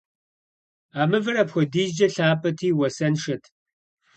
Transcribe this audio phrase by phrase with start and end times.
[0.99, 3.43] А мывэр апхуэдизкӀэ лъапӀэти, уасэншэт.